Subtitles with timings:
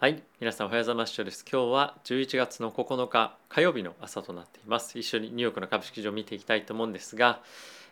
[0.00, 1.24] はい皆さんおはようございます。
[1.24, 7.40] です今日は11月の9日火曜日の朝となっています一緒にニューヨークの株式市場を見ていきたいと思うんですが、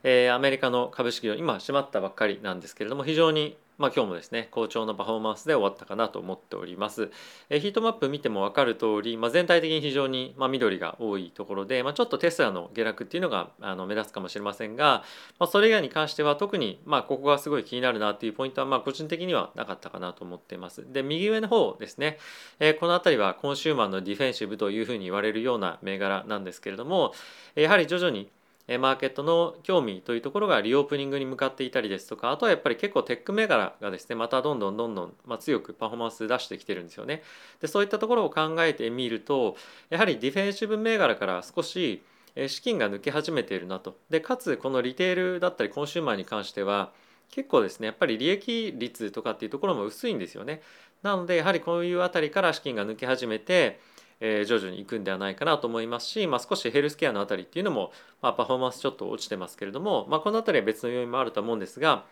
[0.04, 7.10] えー、アメリカの株式市場今閉まったばっかりなんですけれども非常にまあ、今日もですね好調のパフォーマンスで終わったかなと思っております、
[7.50, 15.04] えヒートマップ見ても分かる通り、まあ、全体的に非常に、ま、緑が多いところで、まあ、ちょっとテスラの下落っていうのがあの目立つかもしれませんが、
[15.38, 20.84] ま、それ以外に関しては特に、ま、ここがすごい気になるなっていうポイントは、ま、個人的にはなかったかなと思っています。
[20.90, 22.18] で右上の方ですね、
[22.60, 27.12] え、この辺りはコンシューマーのディフェンシブというふうに言われるような銘柄なんですけれども
[27.54, 28.30] やはり徐々に
[28.68, 37.22] マーケットの興味というところがリオープニングに向かっていたりですとかあとはやっぱり結構テック銘柄がですねまたどんどんどんどん、ま強くパフォーマンス出してきてるんですよね。
[37.60, 39.56] でそういったところを考えてみると
[39.88, 42.02] やはりディフェンシブ銘柄から少し
[42.48, 43.96] 資金が抜け始めているなと。
[44.10, 46.92] でかつこのリテールだったりコンシューマーに関しては
[47.30, 50.60] 結構ですねやっぱり利益率とかっていうところも薄いんですよね。
[51.02, 53.78] なのでやはりこういうあたりから資金が抜け始めて
[54.20, 62.04] え、徐々に行くんではないかなと思いますし、まあ、少しヘルスケアのあたりっていうのも、まあ、パフォーマンスちょっと落ちてますけれども、まあ、このあたりは別の要因もあると思うんですが、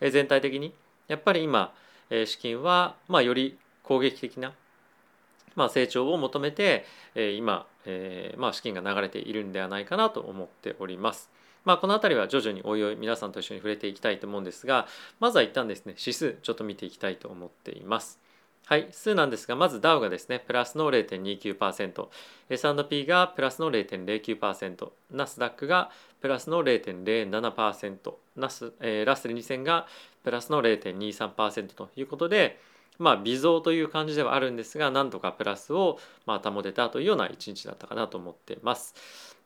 [0.00, 0.72] え、全体的に
[1.08, 1.72] やっぱり今、
[2.10, 4.52] え、資金は、まあ、より攻撃的な、
[5.56, 11.30] まあ、成長を求めて、え、今、えまあ、資金が流れているんではないかなと思っております。
[11.64, 14.86] まあ、この辺りは徐々においおい皆さんと一緒に触れていきたいと思うんですが
[15.20, 18.18] まずは一旦ですね指数ちょっと見ていきたいと思っています。
[18.68, 22.08] はい、数なんですが、まずダウがですね、プラスの0.29%、
[22.50, 29.86] S&P がプラスの0.09%、ナスダックがプラスの0.07%、ナスえー、ラッセル2000が
[30.22, 32.60] プラスの0.23%ということで、
[32.98, 38.94] まあ、微増という感じではあるんですが、なんとかプラスをまあ保てたというような一日だったかなと思っています。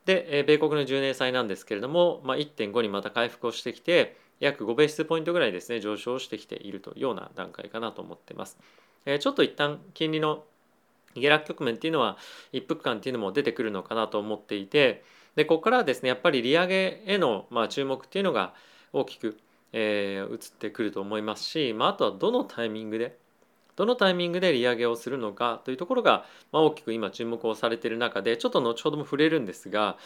[0.04, 8.58] で、え米国の10年債なんですけれども、まあ、1.5にまた回復をしてきて、約5ベースポイントぐらいですね、上昇してきているというような段階かなと思っています。
[9.06, 10.44] えちょっと一旦金利の
[11.14, 12.16] 下落局面っていうのは
[12.52, 15.04] 一服感っていうのも出てくるのかなと思っていて
[15.36, 18.54] でここからはですねやっぱり利上げへのまあ注目っていうのが
[18.92, 19.38] 大きく、
[19.72, 23.16] えー、移ってくると思いますし、まあ、あとはどのタイミングで
[23.74, 29.96] どのタイミングで利上げをするのかというところが、まあ、大きく今注目をされている中でちょっと後ほども触れるんですが、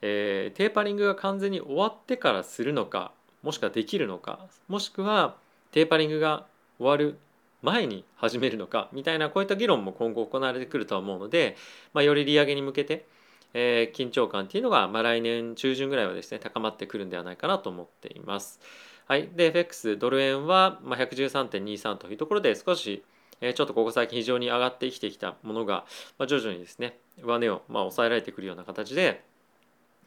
[0.00, 3.12] えー、テーパリングが完全に終わってからするのか
[3.42, 5.36] もしくはできるのかもしくは
[5.70, 6.46] テーパリングが
[6.78, 7.18] 終わる
[7.62, 11.56] 前に始めるのかみたいなこういった議論も今後行われてくるとは思うので、
[11.94, 13.06] まあ、より利上げに向けて、
[13.54, 18.60] えー、緊張感っていうのが、まあ、来年中旬ぐらいはですね高まってくるんではないかなと思っています。
[19.06, 23.02] はい、で FX ドル円は、まあ、113.23というところで少し
[23.40, 25.84] ちょっとここ最近非常に上がってきてきたものが、
[26.16, 29.24] まあ、徐々にですね上値をまあ抑えられてくるような形で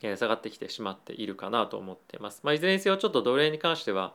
[0.02, 2.42] 下がってきてしまっているかなと思っています。
[2.44, 4.14] まあ、いずれにせよちょっとドル円に関しては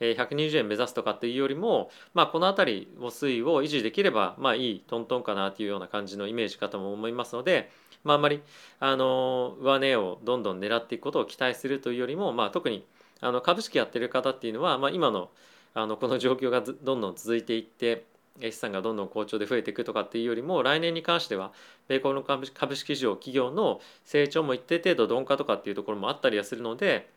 [0.00, 7.70] 120円目指すとかっていうよりも、まあ、この辺りを推移を維持できればまあいいトントンかなっていうような感じのイメージかとも思いますので、
[8.02, 8.42] まあ、あんまり
[8.80, 12.84] あの上値をどんどん狙っていくことを期待するというよりも、まあ、特に
[13.20, 15.30] あの株式やってる方っていうのは、まあ、今の
[15.72, 18.04] あのこの状況がどんどん続いていって
[18.40, 21.52] 資産がどんどん好調で増えていくとかっていうよりも来年に関しては
[21.88, 22.46] 米国の株
[22.76, 27.08] 式市場企業の成長も一定程度鈍化とかっていうところもあったりはするので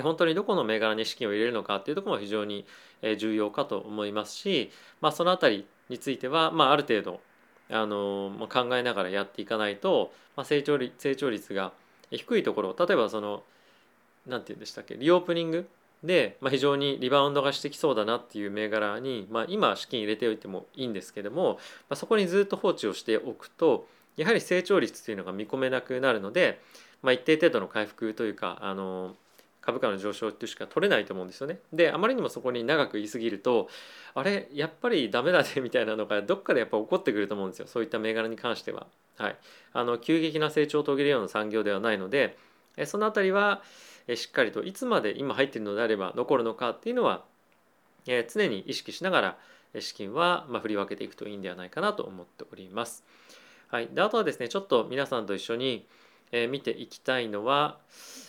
[0.00, 2.66] 本当にどこの銘柄に資金を入れるのかっていうところも非常に
[3.18, 7.20] 重要かと思いますし、まあ、その辺りについては、まあ、ある程度
[7.70, 11.72] あの考えながらやっていかないと、まあ、成長率成長率が
[12.10, 13.42] 低いところ例えばその
[14.26, 15.68] 何て言うんでしたっけリオープニング
[16.02, 21.54] で、まあ、非常にリバウンドがしてきそうだなっていう銘柄に、まあ、今資金入れておいてもいいんですけども、
[21.88, 26.60] まあ、そこにずっと放置をしておくとやはり成長率というのが見込めなくなるので、
[27.02, 29.16] まあ、一定程度の回復というかあの
[29.64, 31.58] 株価の上昇っていうしか取れないと思うんですよね。
[31.72, 33.68] であまりにもそこに長く言い過ぎると
[34.14, 38.86] あれやっぱりダメだねみたいなのがどっかでやっぱ起こってくると思うんですよそういった銘柄に関しては。
[39.16, 39.36] はい、
[39.72, 42.36] あの急激な成長を遂げるような産業ではないので
[42.84, 43.62] その辺りは
[44.14, 47.24] しっかりといつまで今入ってるのであれば残るのかっていうのは
[48.06, 49.38] 常に意識しながら
[49.80, 53.04] 資金は振り分けていくといいんではないかなと思っております。
[53.68, 55.86] はい、であとはですねちょっと皆さんと一緒に
[56.48, 57.78] 見ていきたいのは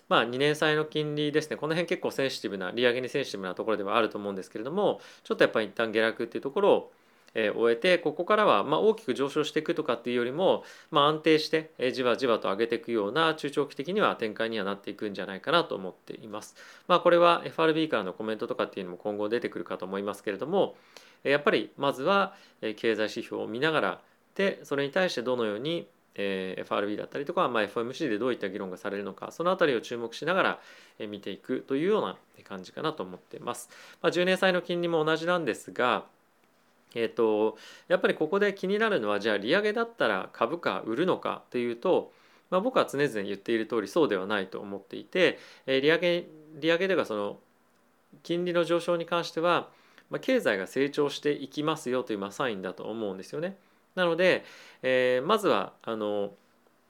[0.07, 6.91] まあ、2年債の金利ですねこの辺結構センシティブな利上げにセンシティブなところではあると思うんですけれどもちょっとやっぱり一旦下落っていうところを
[7.35, 16.55] え終えてここからはま大きく上昇していくとかっていうよりも、まあ、安定して、えじわじわと上げていくような中長期的には展開にはなっていくんじゃないかなと思っています。
[16.87, 20.75] まあ、これは FRB からのコメントとかっていうのも今後出てくるかと思いますけれども
[21.23, 24.01] やっぱりまずは経済指標を見ながら
[24.35, 30.59] でそれに対してどのようにえー FRB だったりとか、まあ、FOMC でどういった議論がされるのかその辺りを注目しながら
[31.07, 33.69] 見ていくというような感じかなと思っています。
[34.01, 36.05] まあ、10年債の金利も同じなんですが
[36.95, 37.57] えーと、
[37.89, 42.11] やっぱりここで気になるのはじゃあ利上げだったら株価売るのかというと、
[42.49, 46.25] まあ、僕は常々言っている通りそうではないと思っていて、えー、利上げ
[46.55, 47.37] 利上げではその
[48.23, 49.67] 金利の上昇に関しては、
[50.09, 53.57] まあ、経済が成長していきますよというまあサインだと思うんですよね。
[53.95, 54.43] なので、
[54.81, 56.31] えー、まずはあの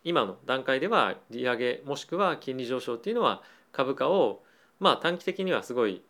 [0.03, 3.41] 今の段階では利上げもしくは金利上昇っていうのは
[3.71, 4.43] 株価を
[4.79, 6.01] まあ短期的にはすごい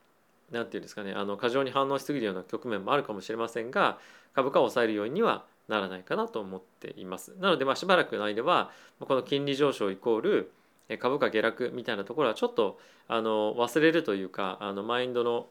[0.51, 3.97] 何て言うんですかねあの過剰に反応しすぎるような局面もあるかもしれませんが
[4.33, 7.33] 株価を抑えるようにはならないかなと思っています。
[7.39, 10.51] なのでまあしばらくの間はこの金利上昇イコール
[10.99, 15.47] 株価下落みたいなところはちょっとあの忘れるというかあのマインドの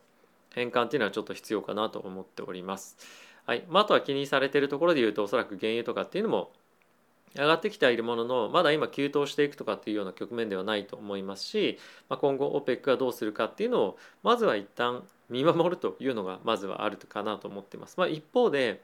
[0.55, 2.97] 変換っていうのはちょっと必要かなと思っております。
[3.47, 6.51] はいまあ、あとは気にされているところで言うとおそらく原油とかっていうのも
[7.37, 17.97] 上がってきてはいるもののまだ今急騰していくとかっていうような局面ではないと思いますし、まあ、今後 OPEC がどうするかっていうのをまずは一旦見守るというのがまずはあるかなと思っています。
[17.99, 18.83] まあ、一方で、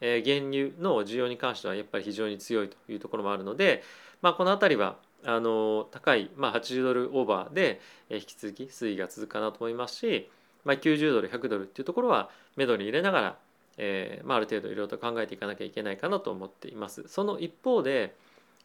[0.00, 3.82] えー、原油の需要に関してはやっぱり非常に強いというところもあるので、
[4.22, 10.30] まあ、この辺りはあの高い、まあ、80ドルオーバーで、えー、引き続き推移が続くかなと思いますし、
[10.64, 13.38] まあ、90ドル100ドルっていうところは目処に入れながら
[13.78, 17.04] えーまあ、ある程度いろいろと考えていかなきゃいけないかなと思っています。
[17.08, 18.14] その一方で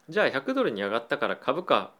[0.08, 1.92] じゃあ100ドルに上がったから株価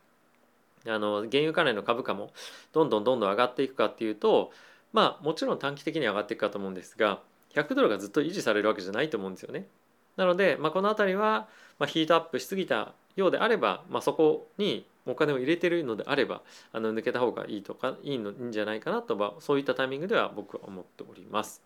[0.87, 2.31] あの原油関連の株価も
[2.73, 4.51] どんどんどんどん上がっていくかっていうと
[4.93, 7.21] まあもちろん短期的に上がっていくかと思うんですが
[7.55, 9.67] 100ドルがずっと維持されるわけじゃないと思うんですよね。
[10.17, 21.63] なので、まあ、この辺りは、まあ、ヒートアップしすぎたようであれば、まあ、そこにお金を入れてるのであればあの抜けた方がいいとかいいのいいんじゃないかなとはそういったタイミングでは僕は思っております。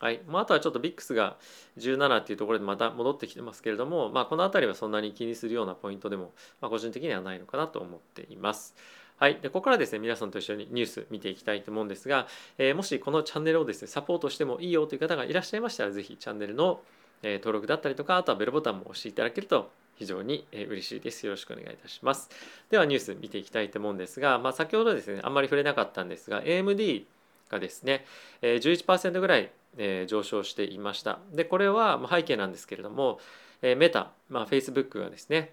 [0.00, 1.36] はいまあ、あとはちょっと VIX が
[1.78, 6.32] 17っていうところでまた戻ってきてますけれども、まあ、この辺りはそんなに気にするようなポイントでも、
[6.62, 8.74] まあ、個人的にはないのかなと思っています。
[9.18, 12.26] はい、でここからですね皆さんと一緒にニュース見ていきたいと思うんですが、
[12.56, 16.80] えー、もしこのチャンネルをですねサポートしてもいいよという方がいらっしゃいましたら是非チャンネルの、
[17.22, 21.26] 登録だったりとかあとはベルボタンも押していただけると非常に嬉しいです。
[21.26, 22.30] よろしくお願いいたします。
[22.70, 27.04] ではニュース見ていきたいと思うんですが、まあ、先ほどですねあんまり触れなかったんですが AMD
[27.50, 28.06] がですね
[28.40, 31.18] 11%ぐらい上昇していました。
[31.32, 33.20] でこれは背景なんですけれども
[33.62, 35.52] メタ、まあ、Facebook がですね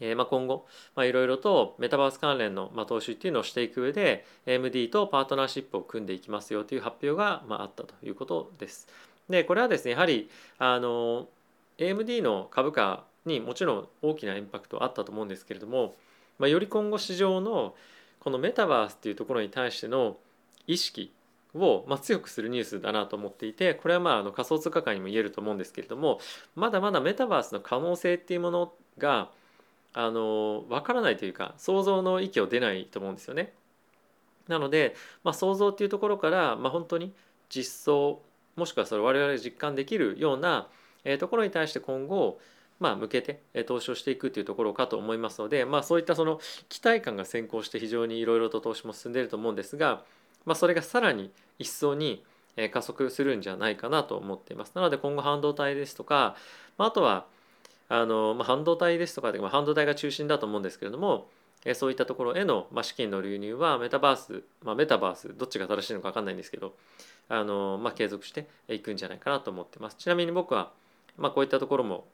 [0.00, 0.66] えまあ、今後
[0.98, 8.86] いろいろとメタバース関連のまあ投資っていうのをしていく上で AMD とパートナーシップを組んでいきますよという発表がまああったということです。
[9.28, 11.26] でこれはですねやはりあの
[11.78, 15.96] AMD の株価にもちろん大きなインパクトあったと思うんですけれども、
[16.38, 17.74] まあ、より今後市場の
[18.20, 20.16] このメタバースっていうところに対しての
[20.66, 21.12] 意識
[21.54, 26.20] を、まあ、強くするニュースだなと思っていてこれはまああの仮想通貨界にも言えると思うんですけれども
[26.54, 29.30] まだまだメタバースの可能性っていうものが
[29.94, 33.52] あの分からないというか想像の域を出ないと思うんですよね。
[34.46, 37.12] なので、まあ、想像っていうところから、まあ、本当に
[37.50, 38.22] 実装
[38.56, 40.68] もしくはそれ我々が実感できるような、
[41.04, 42.38] えー、ところに対して今後
[42.80, 50.04] まあ、向けて投資をしていくというところかと思いますので、まあ、そういったその期待感が先行して非常にいろいろと投資も進んでいると思うんですが、
[50.44, 52.24] まあ、それがさらに一層に
[52.72, 54.72] 加速するんじゃないかなと思っています。
[54.74, 56.36] なので今後半導体ですとか、
[56.76, 57.26] まあ、あとは
[57.88, 61.28] あの、まあ、半導体ですとか、ま、半導体が中心だと思うんですけれども
[61.74, 66.74] そういったところへの、資金の流入はメタバース、まあ、メタバースどっちが正しいのか分かんないんですけど
[67.28, 69.96] あの、まあ、継続していくんじゃないかなと思ってます。
[69.96, 70.70] ちなみに僕は、
[71.16, 72.06] まあ、こういったところも、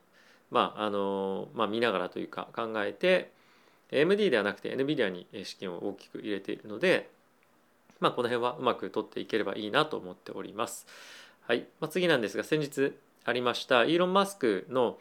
[0.50, 3.32] まああのまあ、見ながらというか考えて
[3.90, 7.10] AMD ではなくて NVIDIA に資金を大きく入れているので
[8.00, 10.86] まあ、この辺はうまく取っていければいいなと思っております。
[11.46, 14.98] はいまあ、次なんですが先日ありましたイーロン・マスクの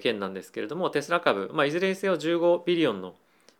[0.00, 3.14] 件なんですけれどもテスラ株、まあ、いずれにせよ15ビリオンの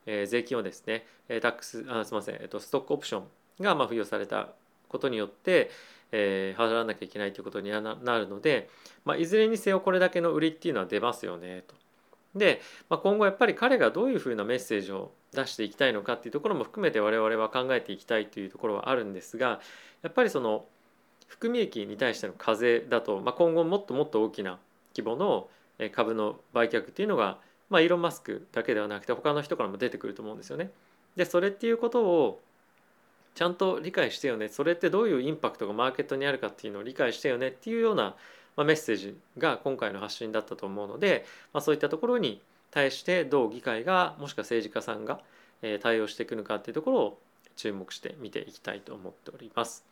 [0.07, 1.05] 税金をですね
[1.41, 3.25] タックスあすみません、えっと、ストックオプション
[3.63, 4.49] がまあ付与された
[4.89, 5.71] ことによって、
[6.11, 8.69] えー、払わなきゃいけないということになるので、
[9.05, 11.75] まあ、いずれにせよこれだけの売りっていうのは出ますよねと。
[12.35, 19.61] で、まあ、今後やっぱり彼がどういうふうなメッセージを出していきたいのかっていうところも含めて我々は考えていきたいというところはあるんですが
[20.03, 20.65] やっぱりその
[21.29, 24.59] 含み益に対しての課税だと、まあ、今後もっともっと大きな
[24.95, 25.49] 規模の
[25.93, 27.39] 株の売却っていうのが、
[27.71, 30.71] まあ、イーロン・マスクだけではなくて他の人からも出てくると思うんですよね。
[31.17, 32.41] でそれっていうことを
[33.35, 38.15] ちゃんと理解してよねそれってどういうインパクトがマーケットにあるかっていうのを理解してよねっていうような、
[38.57, 45.21] まあ、メッセージが今回の発信だったと思うので、まあ、そういったところに対してどう議会がもしくは政治家さんが
[45.81, 47.19] 対応していくのかっていうところを
[47.55, 49.85] 注目して見ていきたいと思っております。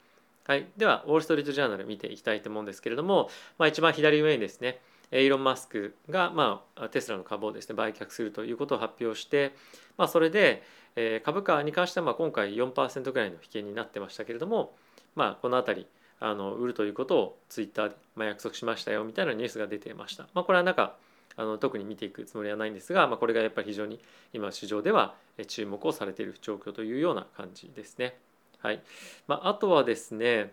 [0.45, 4.81] はい、ではウォール・ストリート・ジャーナル見ていきたいと思うんですけれども、まあ、一番左上にですね
[5.13, 9.55] イーロン・マスクが、まあ、テスラの株をですね売却するということを発表して、
[9.97, 10.63] まあ、それで、
[10.97, 14.75] えー、株価に関してはまあ今回4%ぐらいの引けになってましたけれども、
[15.15, 15.87] まあ、この辺り
[16.21, 20.27] あの売るということをツイッターで、まあ、約束しましたよみたいなニュースが出ていました。
[20.35, 20.97] まあ、これはなんか
[21.41, 23.99] あの特に見ていくつもりはないんですが、まあ、これがやっぱり非常に
[24.35, 25.15] 今市場では
[25.49, 28.19] 注目をされている状況というような感じですね。
[28.59, 28.83] はい
[29.27, 30.53] まあ、あとはですね、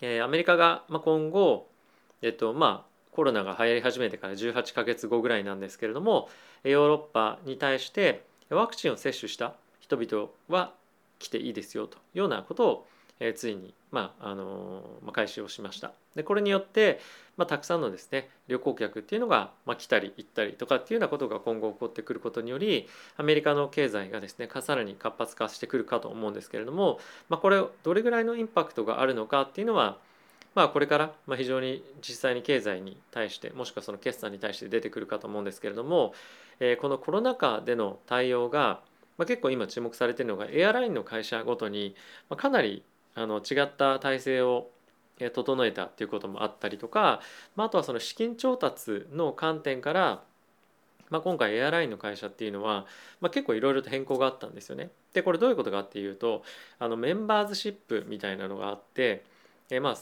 [0.00, 1.68] えー、アメリカが今後、
[2.20, 6.28] えっとまあ、コロナが流行り始めてから18ヶ月後ぐらいなんですけれども
[6.64, 10.72] ヨーロッパに対してワクチンを接種した人々は
[11.20, 12.86] 来ていいですよというようなことを、
[13.28, 15.92] え、ついに、まああのまあ、開始をしました。
[16.14, 17.00] でこれによって、
[17.36, 26.98] まあ、たくさんのですね旅行客っていうのが、まあ、来たり行ったりとかっていうようなことが今後起こってくることによりアメリカの経済がですねさらに活発化してくるかと思うんですけれども、
[27.30, 29.96] まあ、これどれぐらいのインパクトがあるのかっていうのは
[30.54, 36.12] まあ、これから非常に実際に経済に対してもしくはその決算に対して出てくるかと思うんですけれども、
[36.60, 38.80] えこのコロナ禍での対応が、
[39.16, 41.94] ま、結構今注目されているのがエアラインの会社ごとに
[42.28, 42.82] まかなり
[43.14, 44.70] あの違った体制を
[45.18, 47.20] 整えたっていうこともあったりとか、
[47.56, 50.22] まあ、あとはその資金調達の観点から、
[51.10, 52.86] まあ、今回エアラインの会社っていうのは、
[53.20, 54.90] まあ、結構いろいろと変更があったんですよね。
[55.12, 56.42] でこれどういうことかっていうと
[56.78, 59.24] あのメンバーズシップみたいなのがあって、
[59.70, 59.96] えまあ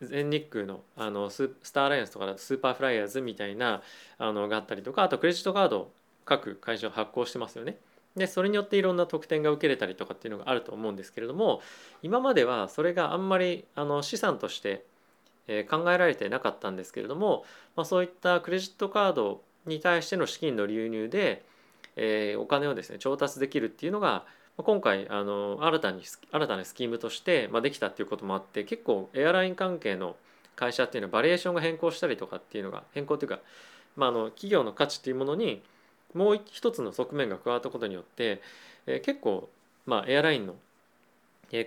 [0.00, 3.82] 全日空のあのスターアライアンスとかだとスーパーフライヤーズみたいな
[4.18, 5.90] あのがあったりとかあとクレジットカード
[6.24, 7.76] 各会社発行してますよね。
[8.16, 11.60] でそれによっていろんな特典が受けれたりとかっていうのがあると思うんですけれども
[12.02, 14.84] 今まではそれがあんまりあの資産として
[15.68, 17.44] 考えられてなかったんですけれども、
[17.76, 21.44] まあ、そういったクレジットカードに対しての資金の流入で、
[21.96, 24.24] えー、お金をですね調達できるっていうのが
[24.56, 30.16] 今回あの新たに新たなスキームとして、まあ、できたっていうこともあって結構エアライン関係の
[30.56, 33.40] 会社っていうのはバリエーションが変更したりとかっていうのが変更というか、
[33.96, 35.62] まあ、あの企業の価値っていうものに
[36.16, 38.40] もう一つの側面が加わったことによって、
[38.86, 39.48] えー、結構、
[39.84, 40.54] まあ、エアラインの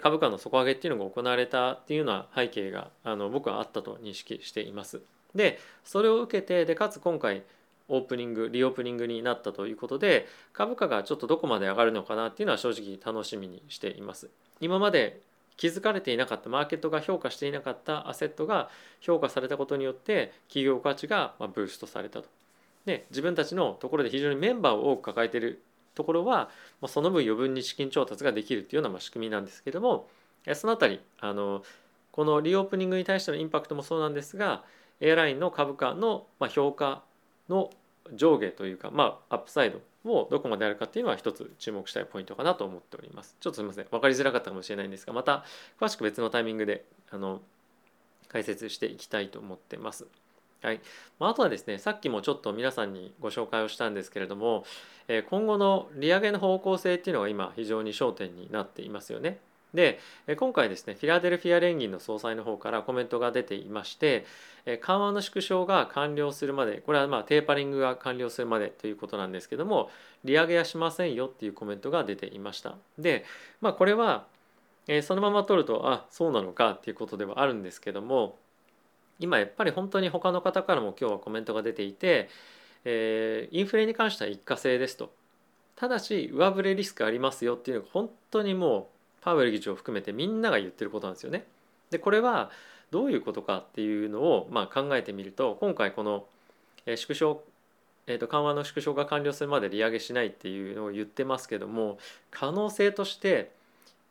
[0.02, 5.02] 株価の底上げっていうのが行われたっていうような背景があの僕はあったと認識しています。
[5.36, 7.44] でそれを受けてでかつ今回
[7.88, 14.30] オープニングリオープニングになったということで株価がちょっとどこまで上がるのかなっていうのは正直楽しみにしています。
[14.60, 15.22] 今まで
[15.56, 18.70] 気づかれていなかったマーケットが評価していなかったアセットが
[19.02, 22.39] 評価されたことによって企業価値がブーストされたと。
[22.86, 25.62] で自分たちのところで非常にメンバーを多く抱えている
[25.96, 26.50] ところは
[26.82, 30.08] まその分余分に資金調達ができるっていうようなま仕組みなんですけども
[30.54, 31.64] その辺りあの
[32.12, 34.64] このリオープニングに対してのインパクトもそうなんですが
[35.02, 37.04] エアラインの株価のま評価
[37.50, 37.70] の
[38.14, 43.36] 上下というかまあアップサイドをどこまであるかっていうのは一つ注目したいポイントかなと思っております。
[43.40, 45.44] ちょっとすみません分かりづらかったかもしれないんですがまた
[45.80, 47.42] 詳しく別のタイミングであの
[48.30, 50.08] 解説していきたいと思ってます。
[50.62, 50.82] はい、
[51.20, 54.66] あとはですねさっきもちょっと皆さんにご紹介をしたんですけれども
[55.30, 59.40] 今後の利上げの方向性っていうのが今非常に焦点になっていますよね。
[59.74, 60.00] で
[60.38, 64.26] 今回ですねフィラデルフィア連銀の総裁の方からコメントが出ていまして
[64.82, 69.92] 緩和の縮小が完了するまでこれはまあテーパリングが完了するまでということなんですけども
[70.24, 73.26] 利上げはしませんよっていうコメントが出ていましたで
[73.62, 74.26] まあこれは
[75.04, 78.38] そのまま取るとあそうなのかっていうことではあるんですけども
[79.20, 82.30] 今やっぱり本当に他の方からも今日はコメントが出ていて、
[82.86, 85.12] えー、インフレに関しては一過性ですと
[85.76, 88.86] ただし上振れリスクありますよっていうのが本当にもう
[89.22, 91.46] パウエル議長を含めてみんなが言ってることなんですよね。
[91.90, 92.52] でこれは
[92.92, 96.26] どういうことかっていうのをまあ考えてみると今回この
[96.86, 97.44] 縮小、
[98.08, 101.98] えー、と緩和の縮小が完了するまで利上げしないっていうのを言ってますけども
[102.32, 103.52] 可能性として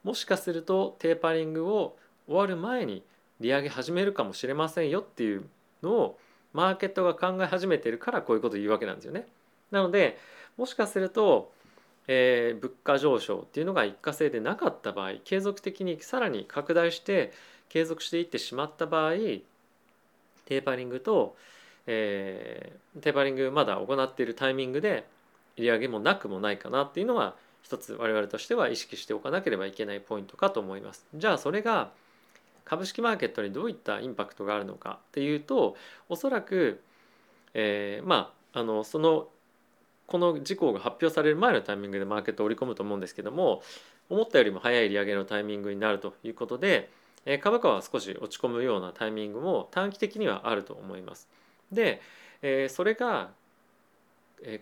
[0.05, 1.97] もしかするとテーパリングを
[2.27, 3.03] 終わる前に
[3.41, 5.45] 利上げ始めるかもしれませんよっていう
[5.83, 6.19] のを
[6.53, 9.27] マーケットが考え始めてるからこういうことを言うわけなんですよね。
[9.71, 10.19] なので
[10.57, 11.53] もしかすると
[12.11, 17.33] えー、物価上昇っていうのが一過性でなかった場合継続的にさらに拡大して
[17.69, 21.37] 継続していってしまった場合テーパリングと、
[21.87, 25.07] えー、テーパリングまだ行っているタイミングで
[25.57, 31.07] 利上げもなくもないかなっていうのは一つ我々としては意識しておかなければいけないポイントかと思います。
[31.15, 31.91] じゃあそれが
[32.69, 35.77] 株式マーケットにどういったインパクトがあるのかっていうと
[36.09, 36.81] おそらく、
[37.55, 39.29] えー、まああのその
[40.07, 43.63] この事項が発表される前のタイミングでマーケットを織り込むと思うんですけども
[44.09, 46.91] 思ったよりも早い利上げのタイミングになるということで
[47.25, 51.29] え株価は少し落ち込むようなタイミングも短期的にはあると思います。
[51.71, 52.01] で
[52.43, 53.31] えそれが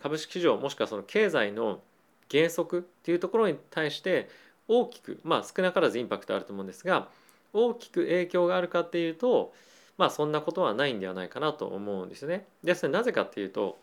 [0.03, 1.81] 株式市場もしくはその経済の
[2.29, 4.29] 減速っていうところに対して
[4.69, 7.09] 大きくまあ少なからずインパクトあると思うんですが
[7.57, 9.53] 大きく影響があるかっていうと
[9.99, 12.47] まあそんなことはないんではないかなと思うんですね。
[12.63, 13.79] でそれなぜかっていうと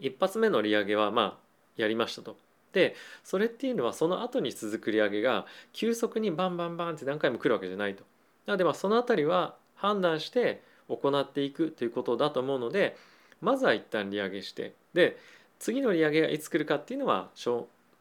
[0.00, 1.34] 一発目の利上げはまあ
[1.76, 2.36] やりましたと。
[2.72, 8.04] でそれっていうのはその後に続く利上げが急速にバンバンバンって何回も来るわけじゃないと。
[8.46, 12.96] なのでまあその辺りは判断して行っていくということだと思うので
[13.40, 15.16] まずは一旦利上げしてで
[15.58, 17.30] 次の利上げがいつ来るかっていうのは、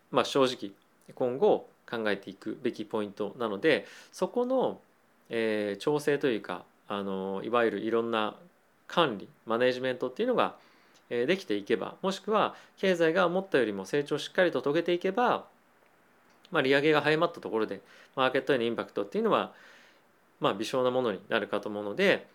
[0.10, 0.72] まあ、正直
[1.14, 4.80] 今後考えていくべきポイントなのでそこの、
[5.30, 8.36] えー、調整というかあのいわゆるいろんな
[8.88, 10.56] 管理マネジメントっていうのが
[11.10, 15.46] できていけばもしくは経済が思ったよりも成長をしっかりと遂げていけば、
[16.52, 17.82] まあ、利上げが早まったところで
[18.16, 19.52] マーケットへのインパクトっていうのは、
[20.40, 22.28] まあ、微小なものになるかと思うので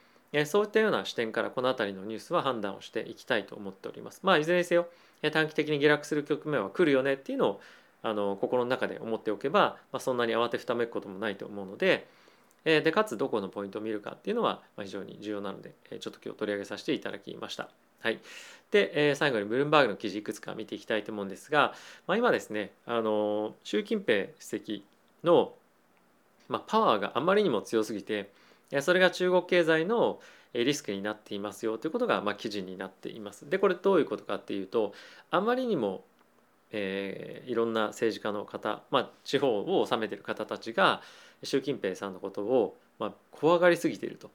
[0.44, 4.20] そういったような視点からこの辺りのニュースは判断をしていきたいと思っております。
[4.22, 4.88] まあ、いずれにせよ
[5.32, 7.60] 短期的に下落する局面は来るよねっていうのを
[8.03, 12.07] あの心の中で思っておけば、まあ、そんなに慌てふためくこともないと思うので、
[12.65, 17.69] えでかつどこのポイントを見るかっていうのは非常に重要なのでえちょっと今日取り上げさせていただきました。
[18.00, 18.21] はい、
[18.71, 21.75] で、え最後にブルームバーグの記事いくつか見ていきたいと思うんですが、
[22.07, 24.85] まあ、今ですねあの習近平主席
[25.25, 25.53] の、
[26.49, 28.31] まあ、パワーがあまりにも強すぎて
[28.81, 30.21] それが中国経済の
[30.53, 33.49] リスクになっていますよということが、まあ、記事になっています。
[33.49, 34.93] でこれどういうことかっていうと
[35.31, 36.05] あまりにも、
[36.78, 41.00] えー、いろんな政治家の方、まあ、地方を治めてる方たちが
[41.42, 44.30] 習近平さんのことを、まあ、怖がりすぎていると。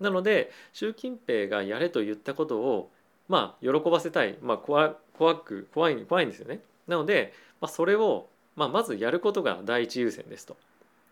[0.00, 2.90] なので習近平がやれと言ったことを
[3.28, 6.60] まあ喜ばせたい、まあ、怖怖く怖い怖いんですよね。
[6.88, 10.56] なので、まあ、それを、まあ、まずやることが第一優先ですと。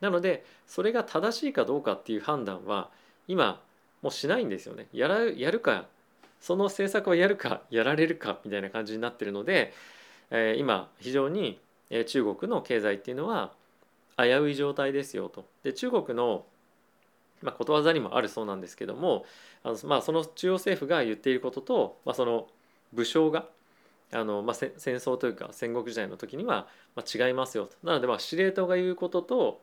[0.00, 2.90] なのでそれが正しいかどうかっていう判断は
[3.28, 3.60] 今
[4.02, 4.88] もうしないんですよね。
[4.92, 5.86] やらやるか
[6.40, 9.72] その政策をやるかやられるかみたいな感じになってるので、
[10.32, 11.60] えー、今非常に
[12.06, 13.52] 中国の経済っていうのは
[14.16, 15.44] 危うい状態ですよと。
[15.62, 16.44] で中国の、
[17.42, 19.26] まあ、ことわざにもあるそうなんですけども
[19.62, 22.48] あの、まあ、その中央政府が言っていることと、まあ、その
[22.94, 23.46] 武将が
[24.10, 27.76] あの、まあ、戦争というか戦国時代の時には、ま、違いますよと。
[27.82, 29.60] なので、まあ、司令塔が言うことと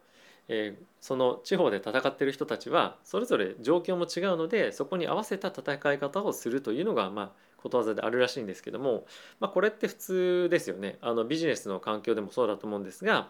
[0.52, 9.06] えー、その地方で戦ってる人たちはそれぞれ状況も違うのでそこに合わせた戦い方をするというのがまあことわざであるらしいんですけども、
[9.40, 13.30] まあ、これって普通ですよねあのビジネスの環境でもそうだと思うんですが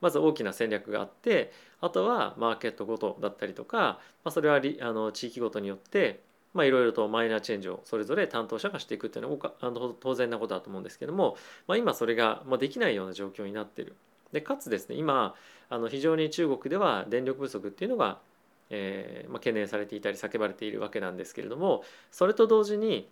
[0.00, 6.20] まず大きな戦略があってあとはマーケットごとだったりとか、まあ、それはあの地域ごとによって
[6.54, 13.94] まあ、いろいろとマイナーチェンジをそれぞれ担当者がしていくっていうのはあの当然なことだと思うんですけども、まあ、今それができないような状況になっている。
[14.32, 15.34] でかつですね今
[15.70, 18.18] あの非常に中国では電力不足っていうのが、
[18.70, 23.08] えーまあ、懸念されていたり叫ばれているわけなんですけれどもそれと同時に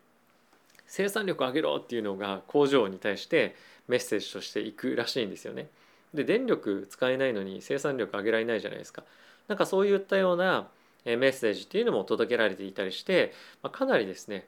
[0.86, 3.54] 生産力を上げろっていうのが工場に対して
[3.88, 5.68] メッセージとしていくらしいんですよね。
[6.14, 9.02] で電力使えないのに生産力上げられないじゃないですか。
[9.48, 10.68] なんかそういったような
[11.04, 14.46] メッセージっていうのも届けられていたりして、まあ、かなりですね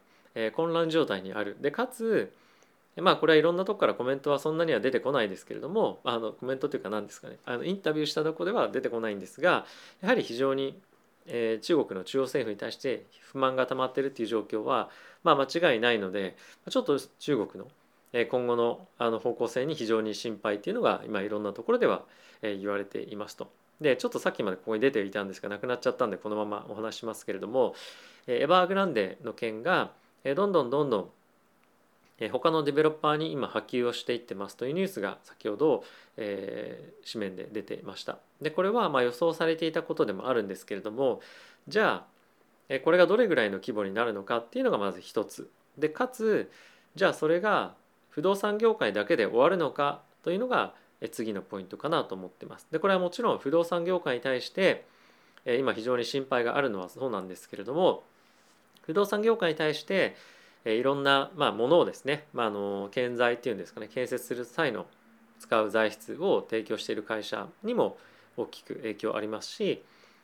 [0.54, 1.56] 混乱状態にある。
[1.60, 2.32] でかつ
[2.96, 9.66] まあこれはいろんなとこからコメントはそんなには出てこないですけれどもあのコメントというか何ですかねあのインタビューしたとこでは出てこないんですが
[10.00, 10.76] やはり非常に、
[11.28, 14.90] えー、中国の中央政府に対して不満が溜まってるっていう状況は、
[15.22, 16.36] まあ、間違いないので
[16.68, 17.70] ちょっと中国の
[18.30, 22.04] 今後のあの方向性に非常に心配っていうのが今いろんなところでは
[22.40, 23.50] 言われていますと。
[23.80, 27.74] でちょっとさっきまでここに出ていたんですがなくなっちゃったんでこのままお話しますけれども
[28.26, 29.92] エバーグランデの件が
[30.24, 31.10] どんどんどんどん
[32.32, 35.84] 他のデベロッパーに今波及をしていってますというニュースが先ほど、
[36.16, 38.18] えー、紙面で出てました。
[38.42, 41.20] でこれはま予想されていたことでもあるんですけれども
[41.68, 42.04] じゃ
[42.70, 46.50] あこれがどれぐらいの規模になるのかっていうのがまず一つでかつ
[46.96, 47.74] じゃあそれが
[48.10, 50.74] 不動産業界だけで終わるのかというのが
[51.12, 52.66] 次のポイントかなと思ってます。
[52.72, 54.84] でこれはもちろん不動産業界に対して
[55.46, 58.02] 今非常に心配があるのはそうなんですけれども
[58.82, 60.16] 不動産業界に対して
[60.64, 64.86] いろんな、まあ、ものをですね、まあ、あの建材っていうんですかね建設する際の
[65.38, 67.96] 使う材質を提供している会社にも
[68.36, 69.82] 大きく影響ありますし、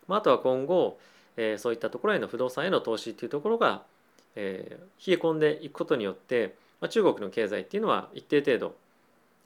[0.09, 0.99] まあ、あとは今後、
[1.37, 3.83] えー、そういったところへの不動産への投資っていうところが、
[4.37, 8.75] えー、冷え込んでいくことによって、まあ、中国の経済っていうのは一定程度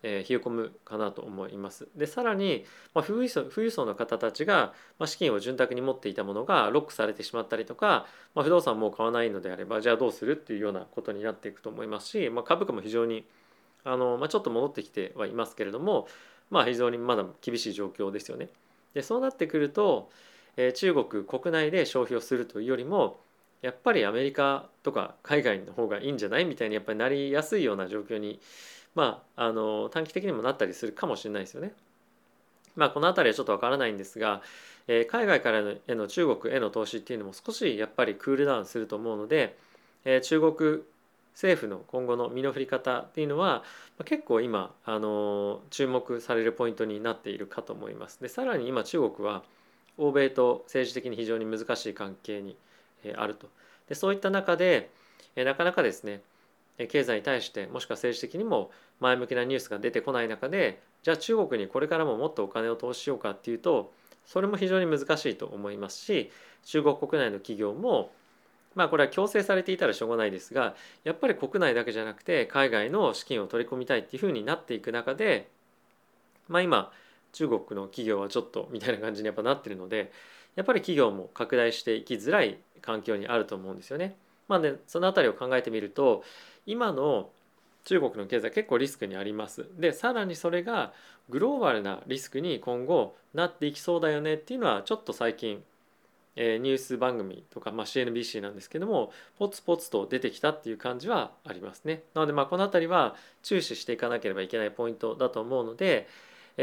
[0.02, 1.88] え冷え込むかなと思います。
[1.96, 13.24] でさらに、まあ、富裕層富裕層の方たちが、まあ、資金を潤沢に持っていたものがロックされてしまったりとか、まあ、不動産もう買わないのであればじゃあどうするっていうようなことになっていくと思いますし、まあ、株価も非常に
[13.84, 16.06] あの、まあ、ちょっと戻ってきてはいますけれども、
[16.50, 18.48] まあ、非常にまだ厳しい状況ですよね。
[18.94, 20.10] でそうなってくると、
[20.56, 23.20] えー、中国国内で消費をするというよりも
[23.60, 26.44] やっぱりアメリカとか海外の方がいいんじゃない？
[26.44, 28.40] みたいにやっぱりなりやすいような状況に
[28.94, 31.72] まあ、あの短期的にもなったりするかもしれないですよね。
[32.76, 34.40] まあ、この辺りはちょっとわからないんですが、
[34.86, 39.56] えー、海外からへの中国への投資っていうのも少しやっぱりクールダウンすると思うので、
[40.04, 40.82] えー、中国
[41.34, 43.62] 政府の今後の身の振り方っていうのは、
[43.98, 48.20] まあ、結構今、あの注目されるポイントになっているかと思います。
[48.20, 49.42] でさらに今中国は
[49.98, 52.56] 欧米と政治的に非常に難しい関係に
[53.16, 53.48] あると
[53.88, 54.90] でそういった中で
[55.36, 56.22] なかなかですね
[56.86, 63.92] 経済に対してもしくは政治的にも前向きなニュースが出てこない中でじゃあ中国にこれからももっとお金を投資しようかっていうと
[64.26, 66.30] それも非常に難しいと思いますし
[66.64, 68.12] 中国国内の企業も
[68.74, 75.48] まあこれは強制されていたらしょうがないですがやっぱり国内だけじゃなくて海外の資金を取り込みたいっていうふうになっていく中で
[76.48, 76.92] まあ今
[77.32, 80.12] 中国の企業はちょっとみたいな感じにやっぱなってるので
[80.56, 84.16] やっぱり企業も拡大していきづらい環境にあると思うんですよね。
[84.48, 86.24] まあね、その辺りを考えてみると
[86.68, 87.30] 今の
[87.84, 89.66] 中国の経済結構リスクにあります。
[89.78, 90.92] でさらにそれが
[91.30, 95.62] グローバルなリスクに今後なっていきそうだよねっていうのはちょっと最近、
[96.36, 102.02] えー、ニュース番組とか、まあ、CNBC なんですけどもポツポツと出てきたっていう感じはありますね。
[102.12, 106.06] なのでまあこの辺りは注視していかなければいけないポイントだと思うので、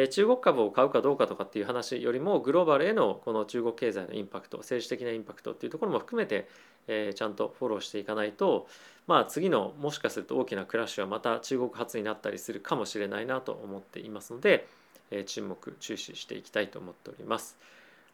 [0.10, 6.50] 中国株を買うかどうかとかっていう話よりもグローバルへのこの中国経済のインパクト政治的なインパクトっていうところも含めて、
[6.88, 8.68] ちゃんとフォローしていかないと
[9.08, 14.68] まあ次のもしかすると大きなクラッシュはまた中国発になったりするかもしれないなと思っていますので、
[15.12, 17.58] え注目注視していきたいと思っております。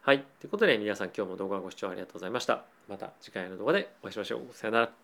[0.02, 0.24] はい。
[0.40, 2.64] ということで皆さん今日も動画をご視聴ありがとうございました。
[2.88, 4.40] また次回の動画でお会いしましょう。
[4.52, 5.01] さよなら。